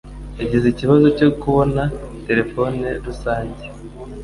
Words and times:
yagize 0.39 0.65
ikibazo 0.69 1.07
cyo 1.17 1.29
kubona 1.41 1.83
terefone 2.27 2.87
rusange. 3.05 3.63